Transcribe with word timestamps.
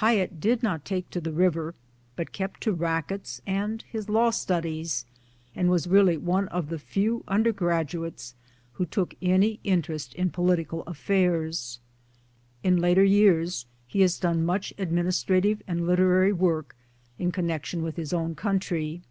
Hyett 0.00 0.38
did 0.38 0.62
not 0.62 0.84
take 0.84 1.10
to 1.10 1.20
the 1.20 1.32
river, 1.32 1.74
but 2.14 2.30
kept 2.30 2.60
to 2.60 2.72
racquets 2.72 3.42
and 3.48 3.82
his 3.90 4.08
law 4.08 4.30
studies, 4.30 5.04
and 5.56 5.68
was 5.68 5.88
really 5.88 6.16
one 6.16 6.46
of 6.50 6.68
the 6.68 6.78
few 6.78 7.24
undergraduates 7.26 8.36
who 8.74 8.86
took 8.86 9.16
any 9.20 9.58
interest 9.64 10.14
in 10.14 10.30
political 10.30 10.82
affairs. 10.84 11.80
In 12.62 12.76
later 12.76 13.02
years 13.02 13.66
he 13.84 14.02
has 14.02 14.20
done 14.20 14.44
much 14.46 14.72
administrative 14.78 15.62
and 15.66 15.84
literary 15.84 16.32
work 16.32 16.76
in 17.18 17.32
connection 17.32 17.82
with 17.82 17.96
his 17.96 18.12
own 18.12 18.36
county. 18.36 19.02